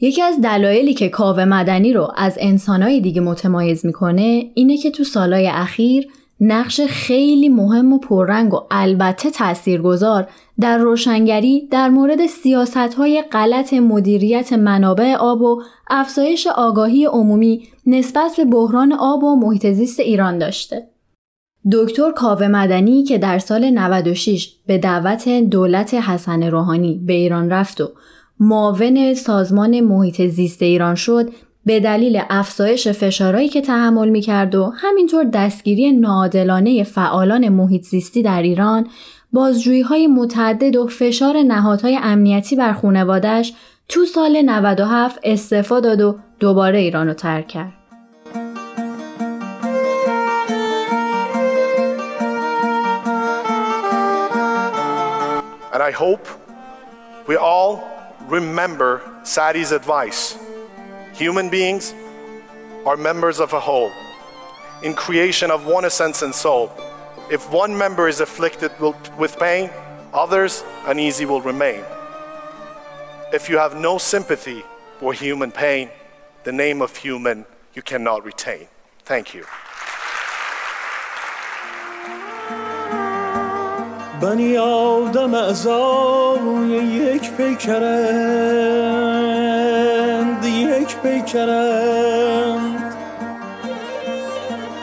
[0.00, 5.04] یکی از دلایلی که کاوه مدنی رو از انسانهای دیگه متمایز می‌کنه اینه که تو
[5.04, 6.06] سالهای اخیر
[6.40, 10.28] نقش خیلی مهم و پررنگ و البته تاثیرگذار
[10.60, 18.34] در روشنگری در مورد سیاست های غلط مدیریت منابع آب و افزایش آگاهی عمومی نسبت
[18.36, 20.88] به بحران آب و محیط زیست ایران داشته.
[21.72, 27.80] دکتر کاوه مدنی که در سال 96 به دعوت دولت حسن روحانی به ایران رفت
[27.80, 27.88] و
[28.40, 31.30] معاون سازمان محیط زیست ایران شد
[31.66, 38.22] به دلیل افزایش فشارهایی که تحمل می کرد و همینطور دستگیری ناعادلانه فعالان محیط زیستی
[38.22, 38.88] در ایران
[39.32, 43.52] بازجویی های متعدد و فشار نهادهای امنیتی بر خونوادش
[43.88, 47.72] تو سال 97 استعفا داد و دوباره ایران رو ترک کرد.
[55.72, 56.26] And I hope
[57.28, 57.72] we all
[58.30, 60.45] remember Sadi's advice.
[61.15, 61.93] Human beings
[62.85, 63.91] are members of a whole.
[64.83, 66.71] In creation of one essence and soul,
[67.29, 68.71] if one member is afflicted
[69.17, 69.69] with pain,
[70.13, 71.83] others uneasy will remain.
[73.31, 74.63] If you have no sympathy
[74.99, 75.89] for human pain,
[76.43, 78.67] the name of human you cannot retain.
[79.05, 79.45] Thank you.
[84.21, 89.01] بنی آدم اعضای یک پیکرند
[89.85, 89.94] یک
[91.02, 92.94] پیکرند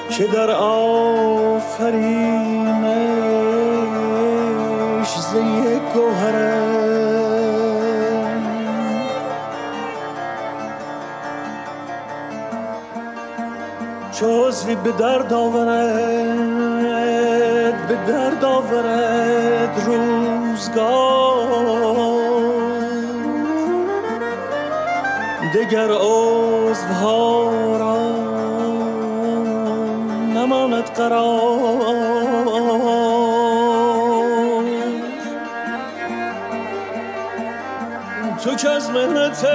[0.09, 1.73] که در آفرینش
[5.19, 6.63] ز یک گوهرند
[14.11, 16.83] چوزوی به درد آورد
[17.87, 21.32] به درد آورد روزگار.
[25.53, 27.97] دگر عضوها را
[30.33, 31.93] نماند قرار.
[38.43, 39.45] تو که از مهنت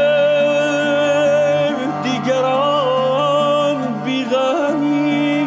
[2.03, 5.47] دیگران بیغمی.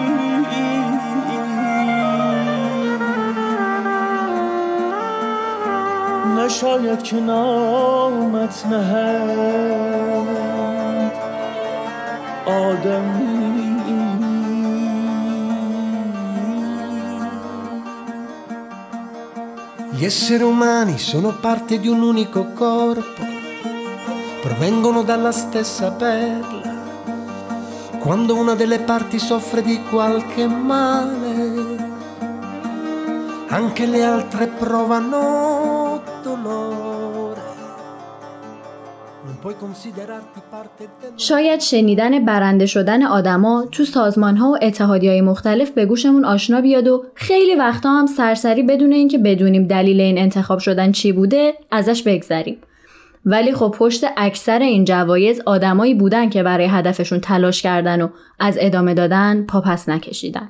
[6.38, 10.40] نشاید که نامت نهند
[12.46, 13.37] آدمی
[19.96, 23.22] Gli esseri umani sono parte di un unico corpo,
[24.42, 26.75] provengono dalla stessa perla.
[27.99, 31.77] Quando una delle parti soffre di qualche male,
[33.49, 35.89] anche le altre provano
[41.17, 46.88] شاید شنیدن برنده شدن آدما تو سازمان ها و اتحادی مختلف به گوشمون آشنا بیاد
[46.88, 52.04] و خیلی وقتا هم سرسری بدون اینکه بدونیم دلیل این انتخاب شدن چی بوده ازش
[52.04, 52.58] بگذریم.
[53.25, 58.58] ولی خب پشت اکثر این جوایز آدمایی بودن که برای هدفشون تلاش کردن و از
[58.62, 60.49] ادامه دادن پاپس نکشیدن.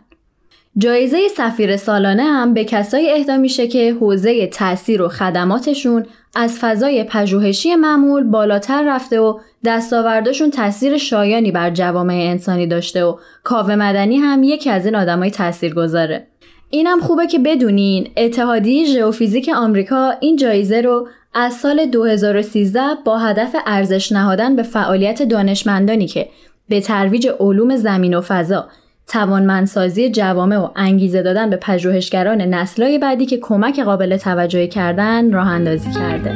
[0.77, 6.05] جایزه سفیر سالانه هم به کسایی اهدا میشه که حوزه تأثیر و خدماتشون
[6.35, 13.17] از فضای پژوهشی معمول بالاتر رفته و دستاوردشون تاثیر شایانی بر جوامع انسانی داشته و
[13.43, 16.27] کاوه مدنی هم یکی از این آدمای تأثیر گذاره.
[16.69, 23.55] اینم خوبه که بدونین اتحادیه ژئوفیزیک آمریکا این جایزه رو از سال 2013 با هدف
[23.65, 26.29] ارزش نهادن به فعالیت دانشمندانی که
[26.69, 28.67] به ترویج علوم زمین و فضا
[29.11, 35.47] توانمندسازی جوامع و انگیزه دادن به پژوهشگران نسلهای بعدی که کمک قابل توجهی کردن راه
[35.47, 36.35] اندازی کرده.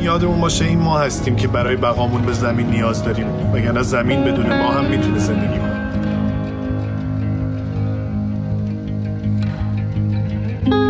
[0.00, 4.46] یادمون باشه این ما هستیم که برای بقامون به زمین نیاز داریم وگرنه زمین بدون
[4.46, 5.75] ما هم می‌تونه زندگی کنه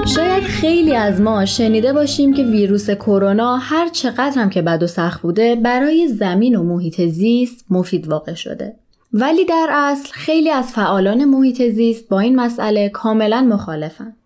[0.07, 4.87] شاید خیلی از ما شنیده باشیم که ویروس کرونا هر چقدر هم که بد و
[4.87, 8.75] سخت بوده برای زمین و محیط زیست مفید واقع شده.
[9.13, 14.17] ولی در اصل خیلی از فعالان محیط زیست با این مسئله کاملا مخالفن.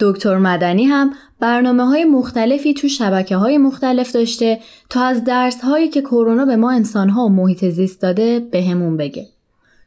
[0.00, 4.58] دکتر مدنی هم برنامه های مختلفی تو شبکه های مختلف داشته
[4.90, 8.62] تا از درس هایی که کرونا به ما انسان ها و محیط زیست داده به
[8.62, 9.26] همون بگه.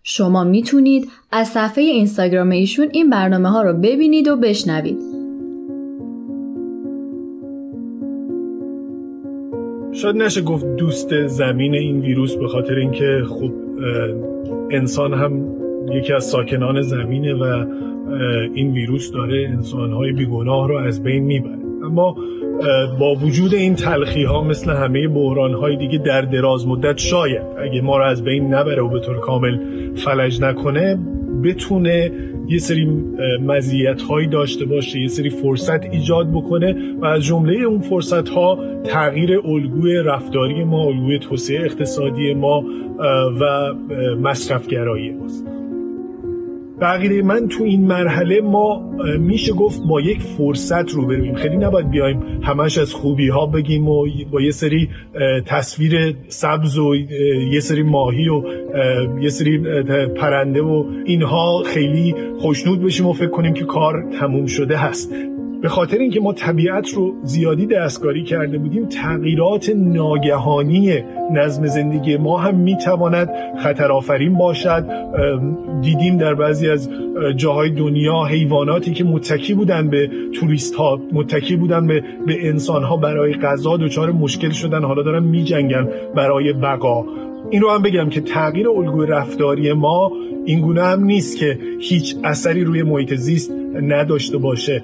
[0.04, 5.18] شما می‌تونید از صفحه اینستاگرام ایشون این برنامه ها رو ببینید و بشنوید.
[9.94, 13.52] شاید نشه گفت دوست زمین این ویروس به خاطر اینکه خب
[14.72, 15.60] انسان هم
[15.92, 17.66] یکی از ساکنان زمینه و
[18.54, 21.60] این ویروس داره انسانهای بیگناه رو از بین می‌بره.
[21.84, 22.16] اما
[23.00, 27.82] با وجود این تلخی ها مثل همه بحران های دیگه در دراز مدت شاید اگه
[27.82, 29.58] ما رو از بین نبره و به طور کامل
[29.96, 31.00] فلج نکنه
[31.44, 32.12] بتونه
[32.48, 32.86] یه سری
[33.42, 38.60] مزیت هایی داشته باشه یه سری فرصت ایجاد بکنه و از جمله اون فرصت ها
[38.84, 42.64] تغییر الگوی رفتاری ما الگوی توسعه اقتصادی ما
[43.42, 43.74] و
[44.22, 45.59] مصرفگرایی ماست.
[46.82, 51.36] بقیه من تو این مرحله ما میشه گفت با یک فرصت رو بریم.
[51.36, 54.90] خیلی نباید بیایم همش از خوبی ها بگیم و با یه سری
[55.46, 56.96] تصویر سبز و
[57.52, 58.44] یه سری ماهی و
[59.22, 59.58] یه سری
[60.08, 65.14] پرنده و اینها خیلی خوشنود بشیم و فکر کنیم که کار تموم شده هست.
[65.62, 72.38] به خاطر اینکه ما طبیعت رو زیادی دستکاری کرده بودیم تغییرات ناگهانی نظم زندگی ما
[72.38, 73.30] هم می‌تواند
[73.64, 74.86] خطر آفرین باشد
[75.82, 76.89] دیدیم در بعضی از
[77.36, 82.97] جاهای دنیا حیواناتی که متکی بودن به توریست ها متکی بودن به, به انسان ها
[82.97, 87.05] برای غذا دچار مشکل شدن حالا دارن میجنگن برای بقا.
[87.49, 90.12] این رو هم بگم که تغییر الگوی رفتاری ما
[90.50, 94.84] این گونه هم نیست که هیچ اثری روی محیط زیست نداشته باشه.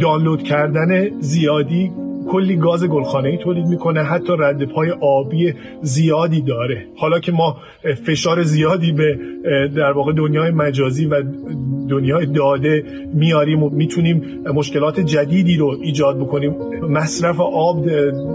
[0.00, 1.90] دانلود کردن زیادی
[2.30, 6.86] کلی گاز گلخانه‌ای تولید می‌کنه حتی رد پای آبی زیادی داره.
[6.96, 7.56] حالا که ما
[8.06, 9.18] فشار زیادی به
[9.76, 11.22] در واقع دنیای مجازی و
[11.88, 14.22] دنیای داده میاریم و می‌تونیم
[14.54, 16.54] مشکلات جدیدی رو ایجاد بکنیم.
[16.88, 17.84] مصرف آب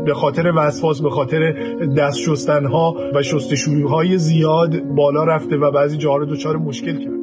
[0.06, 1.52] به خاطر وسواس به خاطر
[1.98, 7.19] دست شستنها و شستشویهای زیاد بالا رفته و بعضی جاها رو دچار مشکل کرد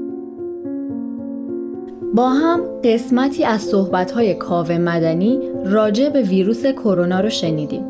[2.16, 7.84] با هم قسمتی از صحبت‌های کاوه مدنی راجع به ویروس کرونا رو شنیدیم.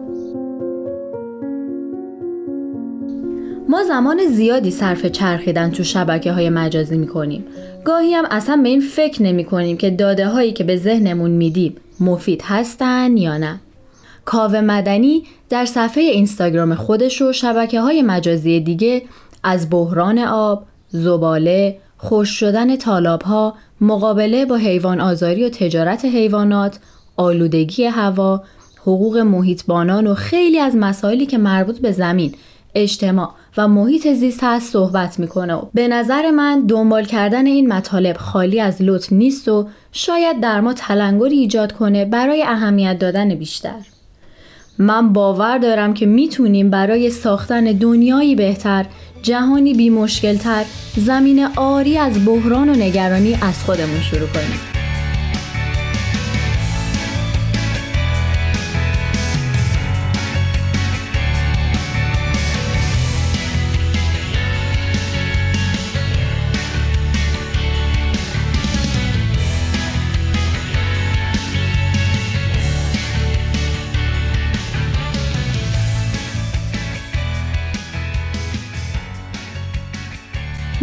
[3.69, 7.45] ما زمان زیادی صرف چرخیدن تو شبکه های مجازی می‌کنیم.
[7.85, 11.77] گاهی هم اصلا به این فکر نمی کنیم که داده هایی که به ذهنمون میدیم
[12.01, 13.61] مفید هستن یا نه.
[14.25, 19.03] کاوه مدنی در صفحه اینستاگرام خودش و شبکه های مجازی دیگه
[19.43, 26.79] از بحران آب، زباله، خوش شدن طالاب ها، مقابله با حیوان آزاری و تجارت حیوانات،
[27.17, 28.43] آلودگی هوا،
[28.83, 32.35] حقوق محیطبانان و خیلی از مسائلی که مربوط به زمین،
[32.75, 38.17] اجتماع و محیط زیست هست صحبت می‌کنه و به نظر من دنبال کردن این مطالب
[38.17, 43.79] خالی از لطف نیست و شاید در ما تلنگری ایجاد کنه برای اهمیت دادن بیشتر.
[44.79, 48.87] من باور دارم که می‌تونیم برای ساختن دنیایی بهتر
[49.27, 50.65] جهانی بی مشکل تر
[50.97, 54.86] زمین آری از بحران و نگرانی از خودمون شروع کنیم.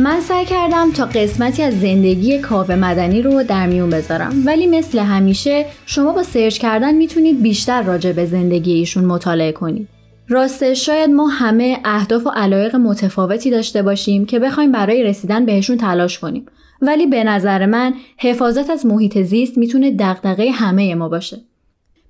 [0.04, 5.00] من سعی کردم تا قسمتی از زندگی کاوه مدنی رو در میون بذارم ولی مثل
[5.00, 9.88] همیشه شما با سرچ کردن می‌تونید بیشتر راجع به زندگی ایشون مطالعه کنید.
[10.30, 15.78] راستش شاید ما همه اهداف و علایق متفاوتی داشته باشیم که بخوایم برای رسیدن بهشون
[15.78, 16.46] تلاش کنیم
[16.82, 21.38] ولی به نظر من حفاظت از محیط زیست می‌تونه دغدغه همه ما باشه.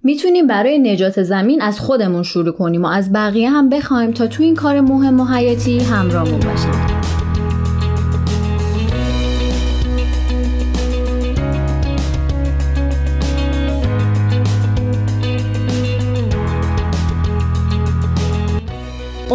[0.04, 4.44] می‌تونیم برای نجات زمین از خودمون شروع کنیم و از بقیه هم بخوایم تا تو
[4.44, 6.83] این کار مهم و حیاتی همراهمون باشیم.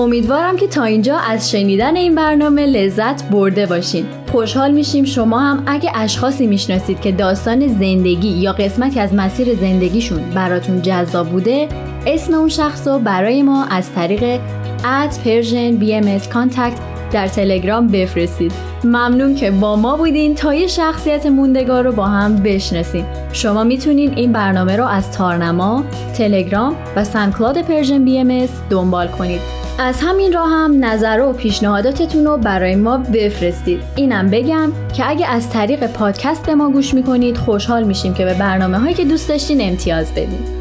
[0.09, 4.07] امیدوارم که تا اینجا از شنیدن این برنامه لذت برده باشین.
[4.33, 10.31] خوشحال میشیم شما هم اگه اشخاصی می‌شناسید که داستان زندگی یا قسمتی از مسیر زندگیشون
[10.35, 11.69] براتون جذاب بوده
[12.07, 14.41] اسم اون شخص رو برای ما از طریق
[14.83, 16.81] at Persian BMS Contact
[17.13, 18.53] در تلگرام بفرستید.
[18.85, 24.15] ممنون که با ما بودین تا یه شخصیت موندگار رو با هم بشناسین شما می‌تونین
[24.17, 25.85] این برنامه رو از تارنما،
[26.15, 29.68] تلگرام و SoundCloud Persian BMS دنبال کنید.
[29.81, 33.81] از همین راه هم نظر و پیشنهاداتتون رو برای ما بفرستید.
[33.97, 38.35] اینم بگم که اگه از طریق پادکست به ما گوش می‌کنید خوشحال میشیم که به
[38.35, 40.59] برنامه هایی که دوست داشتین امتیاز بدید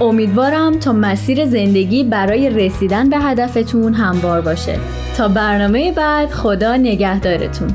[0.00, 4.78] امیدوارم تا مسیر زندگی برای رسیدن به هدفتون هموار باشه.
[5.16, 7.68] تا برنامه بعد خدا نگهدارتون.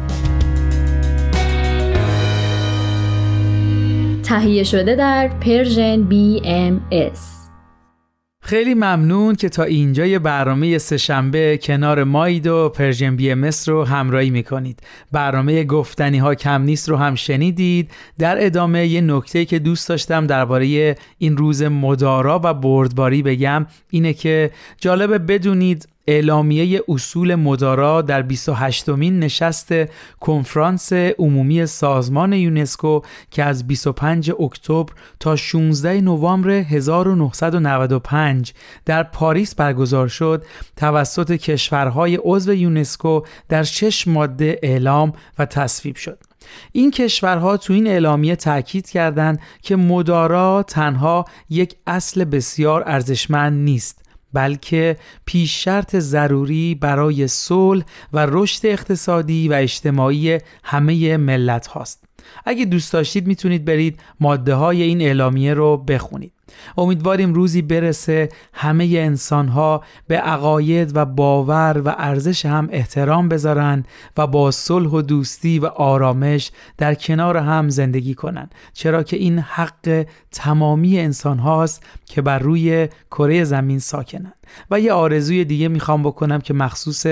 [4.24, 7.37] تهیه شده در Persian BMS
[8.48, 14.80] خیلی ممنون که تا اینجای برنامه سهشنبه کنار ماید و Persian BMS رو همراهی می‌کنید.
[15.12, 17.92] برنامه گفتنی ها کم نیست رو هم شنیدید.
[18.20, 24.14] در ادامه یه نکته که دوست داشتم درباره این روز مدارا و بردباری بگم اینه
[24.14, 29.74] که جالبه بدونید اعلامیه اصول مدارا در 28 مین نشست
[30.20, 33.02] کنفرانس عمومی سازمان یونسکو
[33.32, 38.54] که از 25 اکتبر تا 16 نوامبر 1995
[38.86, 40.46] در پاریس برگزار شد
[40.76, 46.20] توسط کشورهای عضو یونسکو در شش ماده اعلام و تصویب شد.
[46.72, 54.07] این کشورها تو این اعلامیه تاکید کردند که مدارا تنها یک اصل بسیار ارزشمند نیست.
[54.34, 62.04] بلکه پیش شرط ضروری برای صلح و رشد اقتصادی و اجتماعی همه ملت هاست.
[62.46, 66.37] اگه دوست داشتید می‌تونید برید ماده های این اعلامیه رو بخونید.
[66.78, 73.84] امیدواریم روزی برسه همه انسان ها به عقاید و باور و ارزش هم احترام بذارن
[74.18, 79.40] و با صلح و دوستی و آرامش در کنار هم زندگی کنند چرا که این
[79.40, 84.34] حق تمامی انسان هاست که بر روی کره زمین ساکنند
[84.72, 87.06] و یه آرزوی دیگه می‌خوام بکنم که مخصوص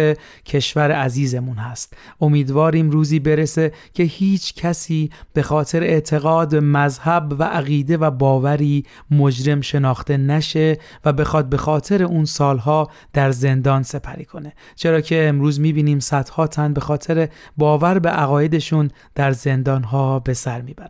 [0.45, 1.93] کشور عزیزمون هست.
[2.21, 8.85] امیدواریم روزی برسه که هیچ کسی به خاطر اعتقاد مذهب و عقیده و باوری
[9.25, 14.53] مجرم شناخته نشه و بخواد به خاطر اون سالها در زندان سپری کنه.
[14.75, 20.61] چرا که امروز می‌بینیم صدها تن به خاطر باور به عقایدشون در زندانها به سر
[20.61, 20.89] می‌برن.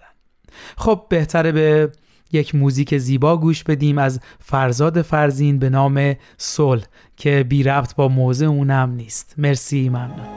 [0.77, 1.91] خب بهتره به
[2.31, 6.83] یک موزیک زیبا گوش بدیم از فرزاد فرزین به نام صلح
[7.17, 9.33] که بی ربط با موضع اونم نیست.
[9.37, 10.27] مرسی ممنون.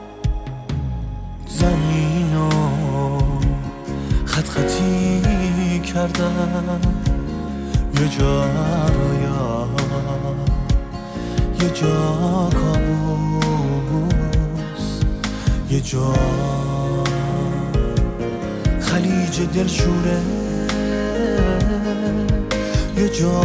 [1.47, 2.49] زمین
[4.25, 7.18] خط خطی کردم.
[7.93, 8.45] یه جا
[8.87, 9.67] رویا
[11.61, 14.05] یه جا کابوس.
[15.69, 16.13] یه جا
[18.81, 20.21] خلیج دلشوره.
[22.97, 23.41] یه جا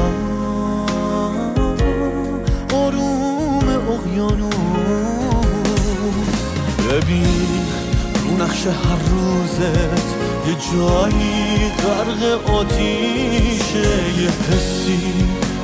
[2.72, 4.54] آروم اقیانوس.
[6.90, 7.48] ببین
[8.24, 10.33] رو نقش هر روزت.
[10.46, 13.88] یه جایی غرق آتیشه
[14.22, 15.00] یه حسی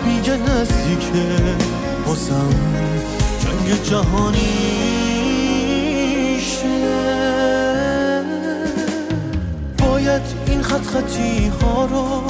[0.07, 1.57] میگه نزدیکه
[2.07, 2.51] باسم
[3.41, 4.41] جنگ جهانیشه.
[9.79, 12.23] باید این خط خطی ها رو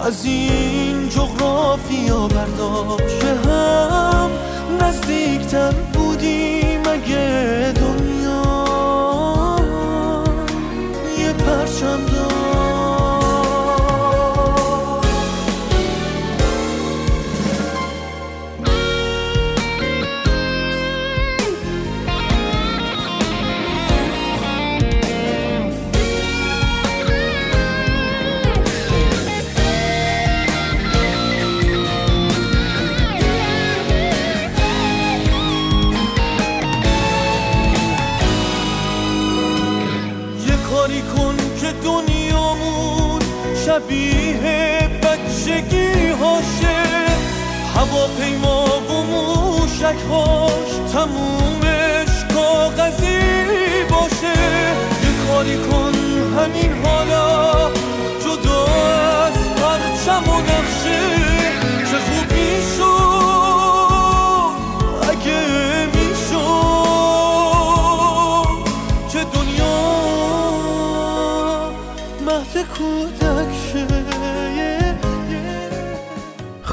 [0.00, 3.24] از این جغرافیا برداشت.
[3.24, 4.30] هم
[4.80, 8.15] نزدیکتر بودیم اگه دنیا
[49.86, 54.38] موشک هاش تمومش کاغذی باشه.
[55.02, 55.92] یه کاری کن
[56.38, 57.70] همین حالا
[58.20, 61.35] جدا از پرچم و نقشه.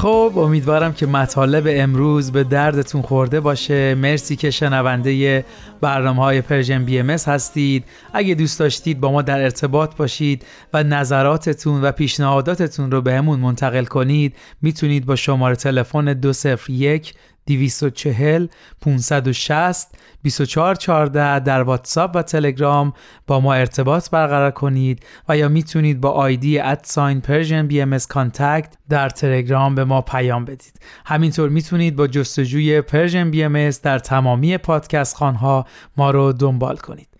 [0.04, 3.94] خب امیدوارم که مطالب امروز به دردتون خورده باشه.
[3.94, 5.44] مرسی که شنونده
[5.80, 7.84] برنامه های Persian BMS هستید.
[8.12, 13.84] اگه دوست داشتید با ما در ارتباط باشید و نظراتتون و پیشنهاداتتون رو بهمون منتقل
[13.84, 17.14] کنید می‌تونید با شماره تلفن 201
[17.46, 18.46] 240
[18.80, 22.92] 560 2414 در واتساپ و تلگرام.
[23.26, 28.76] با ما ارتباط برقرار کنید و یا می‌تونید با آیدی at sign Persian BMS contact
[28.88, 30.80] در تلگرام به ما پیام بدید.
[31.06, 35.66] همینطور می‌تونید با جستجوی Persian BM در تمامی پادکست خانها
[35.96, 37.13] ما رو دنبال کنید.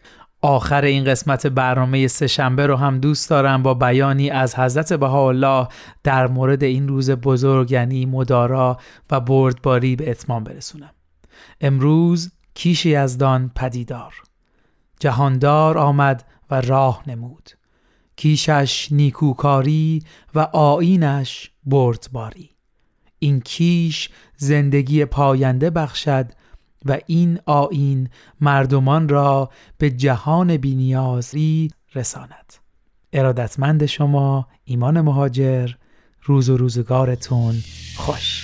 [0.44, 5.68] آخر این قسمت برنامه سهشنبه رو هم دوست دارم با بیانی از حضرت بهاءالله
[6.02, 8.78] در مورد این روز بزرگ یعنی مدارا
[9.10, 10.90] و بردباری به اتمام برسونم.
[11.60, 14.14] امروز کیش یزدان پدیدار.
[15.00, 17.50] جهاندار آمد و راه نمود.
[18.16, 20.02] کیشش نیکوکاری
[20.34, 22.50] و آینش بردباری.
[23.18, 26.26] این کیش زندگی پاینده بخشد
[26.84, 28.08] و این آین
[28.40, 32.54] مردمان را به جهان بینیازی رساند.
[33.12, 35.70] ارادتمند شما ایمان مهاجر
[36.22, 37.54] روز و روزگارتون
[37.96, 38.42] خوش.